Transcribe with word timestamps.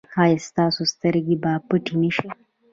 ایا 0.23 0.37
ستاسو 0.47 0.81
سترګې 0.93 1.35
به 1.43 1.51
پټې 1.67 1.93
نه 2.01 2.09
شي؟ 2.15 2.29